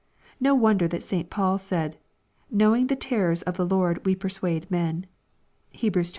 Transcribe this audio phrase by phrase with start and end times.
[0.39, 1.29] No wonder that St.
[1.29, 1.95] Paul said,"
[2.49, 5.05] Know ing the terrors of the Lord we persuade men."
[5.75, 6.09] (Heb, xii.